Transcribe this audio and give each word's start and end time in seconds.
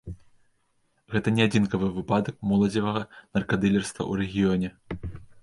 Гэта 1.15 1.33
не 1.39 1.43
адзінкавы 1.49 1.89
выпадак 1.97 2.35
моладзевага 2.53 3.03
наркадылерства 3.37 4.01
ў 4.11 4.13
рэгіёне. 4.25 4.75